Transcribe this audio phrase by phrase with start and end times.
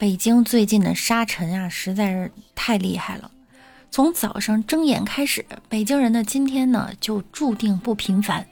[0.00, 3.30] 北京最近的沙尘啊，实在是太厉害了。
[3.90, 8.46] 从早上睁眼开始，北京人的今天呢，就注定不平凡。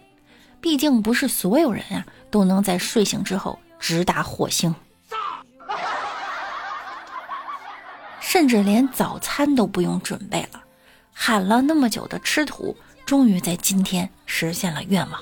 [0.60, 4.74] 毕竟不是所有人啊，都能在睡醒之后直达火星。
[8.20, 10.60] 甚至连早餐都不用准备了，
[11.14, 12.76] 喊了那么久的吃土，
[13.06, 15.18] 终于在今天实现了愿望。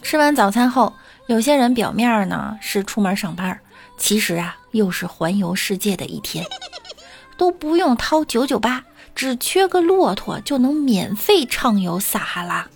[0.00, 0.94] 吃完早餐后，
[1.26, 3.60] 有些人表面呢是出门上班。
[3.96, 6.44] 其实啊，又是环游世界的一天，
[7.36, 12.68] 都不用掏九九八，只缺个骆驼就能免费畅游撒哈拉。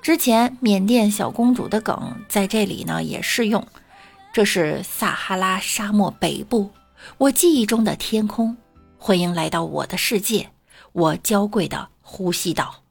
[0.00, 3.66] 之前缅甸小公主的梗在这里呢也适用，
[4.32, 6.70] 这是撒哈拉沙漠北部，
[7.16, 8.56] 我记忆中的天空。
[8.98, 10.50] 欢迎来到我的世界，
[10.92, 12.82] 我娇贵的呼吸道。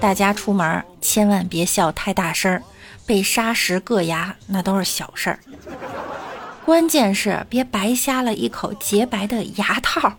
[0.00, 2.62] 大家出门千万别笑太大声，
[3.06, 5.38] 被砂石硌牙那都是小事儿，
[6.64, 10.14] 关键是别白瞎了一口洁白的牙套。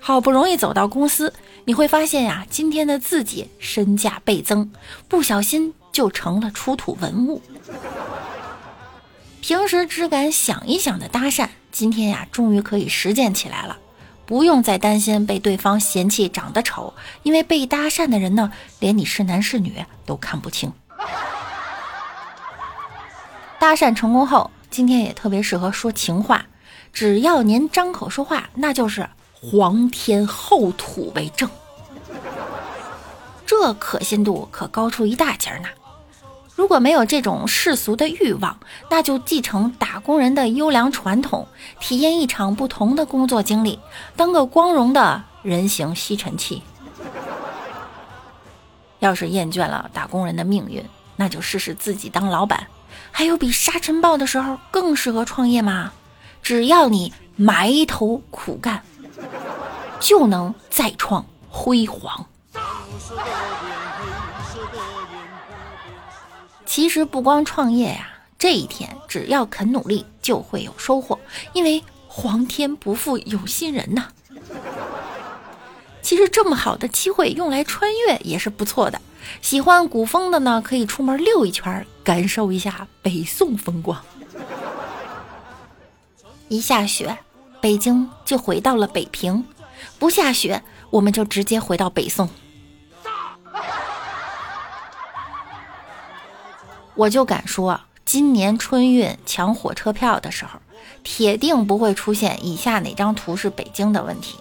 [0.00, 1.34] 好不容易走到公司，
[1.64, 4.70] 你会发现呀，今天的自己身价倍增，
[5.06, 7.42] 不小心就成了出土文物。
[9.40, 13.76] 平时只敢想一想的搭讪，今天呀，终于可以实践起来了。
[14.28, 20.70] 不用再担心被对方嫌弃长得丑，因为被搭讪的人呢，连你是男是女都看不清。
[23.58, 26.44] 搭讪成功后，今天也特别适合说情话，
[26.92, 31.48] 只要您张口说话，那就是皇天厚土为证，
[33.46, 35.68] 这可信度可高出一大截呢。
[36.58, 38.58] 如果没有这种世俗的欲望，
[38.90, 41.46] 那就继承打工人的优良传统，
[41.78, 43.78] 体验一场不同的工作经历，
[44.16, 46.64] 当个光荣的人形吸尘器。
[48.98, 50.84] 要是厌倦了打工人的命运，
[51.14, 52.66] 那就试试自己当老板。
[53.12, 55.92] 还有比沙尘暴的时候更适合创业吗？
[56.42, 58.82] 只要你埋头苦干，
[60.00, 62.26] 就能再创辉煌。
[66.78, 68.08] 其实不光创业呀，
[68.38, 71.18] 这一天只要肯努力，就会有收获。
[71.52, 74.06] 因为皇天不负有心人呐。
[76.02, 79.00] 其实这么好的机会用来穿越也是不错的。
[79.42, 84.00] 喜欢古风的呢，可以出门溜一圈，感受一下北宋风光。
[86.46, 87.18] 一下雪，
[87.60, 89.42] 北京就回到了北平；
[89.98, 92.30] 不下雪，我们就直接回到北宋。
[96.98, 100.58] 我就敢说，今年春运抢火车票的时候，
[101.04, 104.36] 铁定不会出现以下哪张图是北京的问题，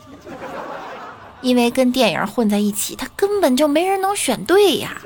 [1.41, 4.99] 因为跟电影混在一起，它根本就没人能选对呀。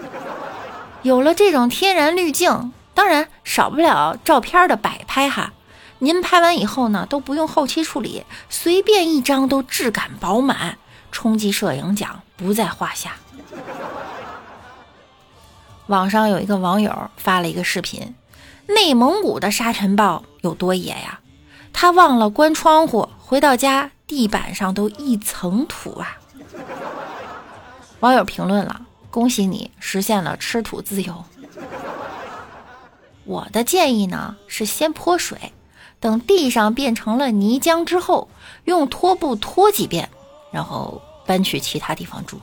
[1.01, 5.51] 有了这种天然滤镜，当然少不了照片的摆拍哈。
[5.99, 10.77] 您拍完以后呢，都不用后期处理，随便一张都质感饱满，
[11.11, 13.17] 冲击摄影奖不在话下。
[15.91, 18.15] 网上有一个网友发了一个视频，
[18.65, 21.19] 内蒙古的沙尘暴有多野呀？
[21.73, 26.17] 他忘了关窗户，回到家地板上都一层土啊！
[27.99, 31.25] 网友评论了：“恭喜你实现了吃土自由。”
[33.25, 35.51] 我的建议呢是先泼水，
[35.99, 38.29] 等地上变成了泥浆之后，
[38.63, 40.09] 用拖布拖几遍，
[40.53, 42.39] 然后搬去其他地方住。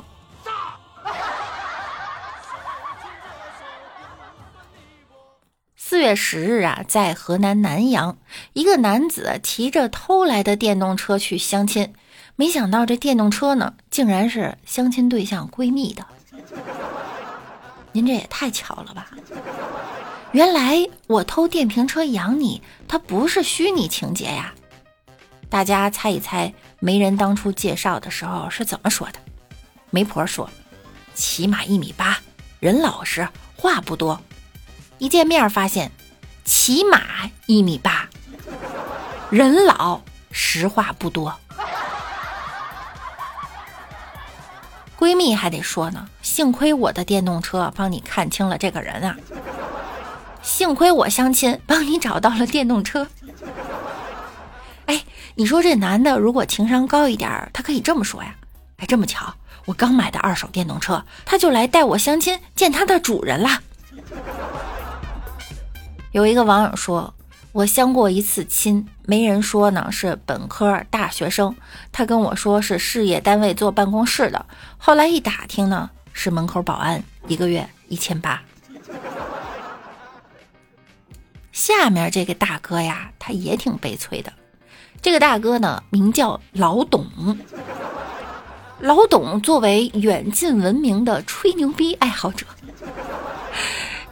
[5.91, 8.19] 四月十日啊，在河南南阳，
[8.53, 11.95] 一个男子骑着偷来的电动车去相亲，
[12.37, 16.05] 没想到这电动车呢，竟然是相亲对象闺蜜的。
[17.93, 19.09] 您这也太巧了吧！
[20.33, 24.53] 原来我偷电瓶车养你，它不是虚拟情节呀！
[25.49, 29.19] 大家猜一猜，媒人当初介绍的时候是怎么说的？
[29.89, 30.51] 媒婆说
[31.17, 32.19] ：“起码一米八，
[32.61, 33.27] 人老实，
[33.57, 34.21] 话不多。”
[34.99, 35.93] 一见面发现，
[36.45, 37.01] 起码
[37.47, 38.09] 一米八，
[39.31, 40.01] 人老
[40.33, 41.35] 实话不多。
[44.99, 49.17] 闺蜜还得说呢，幸亏我的电动车帮你看清了这个人啊，
[50.43, 53.07] 幸亏我相亲帮你找到了电动车。
[54.87, 55.05] 哎，
[55.37, 58.35] 你说这男的如果情商高一点，他可以这么说呀？
[58.79, 59.33] 哎，这么巧，
[59.67, 63.63] 我刚买的二手电动车，他就来带我相亲见他的主人了。
[66.13, 67.13] 有一个网友说
[67.53, 71.55] ：“我相过一次亲，没人说呢是本科大学生，
[71.93, 74.47] 他跟我说是事业单位坐办公室的，
[74.79, 78.43] 后来一打听呢是门口保安，一个月一千八。”
[81.53, 84.33] 下面这个大哥呀，他也挺悲催的。
[85.03, 87.07] 这个大哥呢，名叫老董。
[88.81, 92.47] 老董作为远近闻名的吹牛逼爱好者，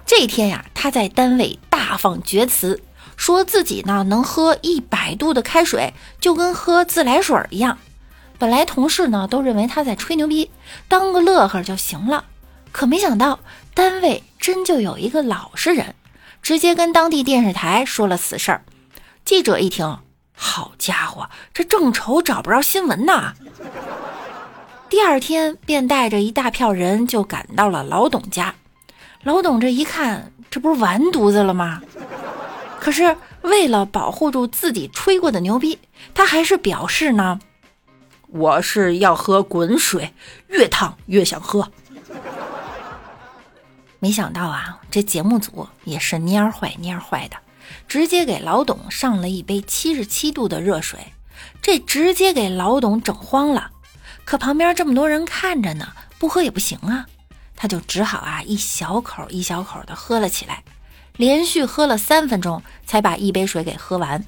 [0.04, 2.82] 这天呀，他在单位大放厥词，
[3.16, 7.78] 说自己呢能喝一百度的开水，就跟喝自来水一样。
[8.38, 10.50] 本来同事呢都认为他在吹牛逼，
[10.88, 12.24] 当个乐呵就行了。
[12.70, 13.40] 可没想到，
[13.72, 15.94] 单位真就有一个老实人，
[16.42, 18.60] 直接跟当地电视台说了此事。
[19.24, 19.98] 记者一听，
[20.34, 23.32] 好家伙，这正愁找不着新闻呢。
[24.90, 28.54] 第二天便带着一大票人就赶到了老董家。
[29.22, 31.82] 老董这一看，这不是完犊子了吗？
[32.80, 35.78] 可是为了保护住自己吹过的牛逼，
[36.14, 37.38] 他还是表示呢
[38.32, 40.14] ：“我是要喝滚水，
[40.48, 41.70] 越烫越想喝。”
[44.00, 47.36] 没想到啊，这节目组也是蔫坏蔫坏的，
[47.86, 51.12] 直接给老董上了一杯七十七度的热水，
[51.60, 53.72] 这直接给老董整慌了。
[54.24, 55.88] 可旁边这么多人看着呢，
[56.18, 57.04] 不喝也不行啊，
[57.56, 60.62] 他就只好啊一小口一小口的喝了起来，
[61.16, 64.24] 连续喝了三分钟才把一杯水给喝完。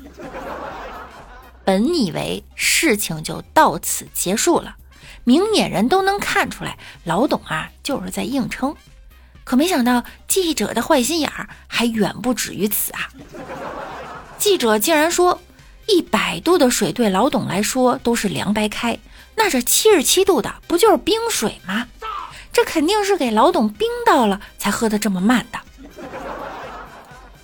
[1.65, 4.77] 本以为事情就到此结束了，
[5.25, 8.75] 明眼人都能看出来老董啊就是在硬撑，
[9.45, 13.11] 可没想到记者的坏心眼儿还远不止于此啊！
[14.39, 15.43] 记者竟然说，
[15.87, 18.99] 一百度的水对老董来说都是凉白开。
[19.37, 21.87] 那这七十七度的不就是冰水吗？
[22.59, 25.61] 这肯定是给老董冰到了才喝的这么慢的。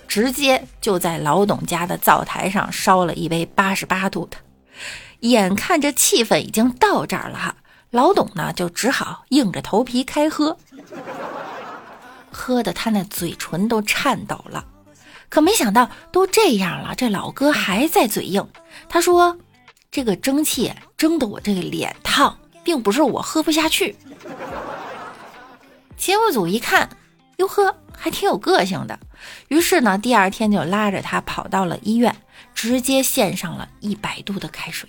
[0.09, 4.37] 直接就在老董家的灶台上烧了一杯八十八度的。
[5.21, 7.55] 眼看着气氛已经到这儿了哈，
[7.91, 10.59] 老董呢就只好硬着头皮开喝，
[12.33, 14.65] 喝的他那嘴唇都颤抖了。
[15.29, 18.45] 可没想到都这样了，这老哥还在嘴硬。
[18.89, 19.39] 他说。
[19.93, 23.95] 这个蒸汽蒸得我这个脸烫，并不是我喝不下去。
[26.05, 26.91] 节目组一看，
[27.39, 29.01] 哟呵，还挺有个性的。
[29.49, 32.15] 于是呢，第二天就拉着他跑到了医院，
[32.55, 34.87] 直接献上了一百度的开水。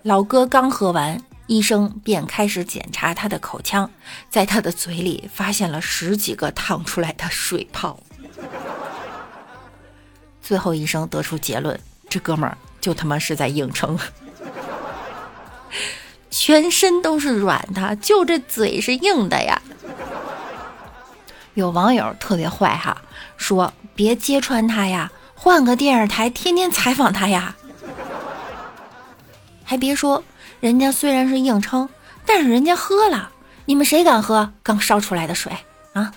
[0.00, 3.90] 老哥刚喝完，医生便开始检查他的口腔，
[4.30, 8.00] 在他的嘴里发现了十几个烫出来的水泡。
[10.40, 11.78] 最后，医生得出结论：
[12.08, 12.56] 这哥们儿。
[12.80, 13.98] 就他妈是在硬撑，
[16.48, 19.60] 全身都是软的，就这嘴是硬的呀。
[21.52, 22.96] 有网友特别坏哈，
[23.36, 27.54] 说别揭穿他呀，换个电视台天天采访他呀。
[29.62, 30.24] 还别说，
[30.60, 31.86] 人家虽然是硬撑，
[32.24, 33.28] 但是人家喝了，
[33.66, 35.52] 你们谁敢喝刚烧出来的水
[35.92, 36.14] 啊？